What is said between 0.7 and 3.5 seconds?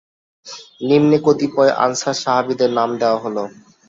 নিম্নে কতিপয় আনসার সাহাবীদের নাম দেয়া হল,